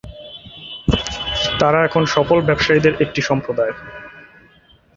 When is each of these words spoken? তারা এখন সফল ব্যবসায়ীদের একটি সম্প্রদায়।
তারা 1.59 1.79
এখন 1.87 2.03
সফল 2.05 2.39
ব্যবসায়ীদের 2.47 2.93
একটি 3.03 3.21
সম্প্রদায়। 3.21 3.73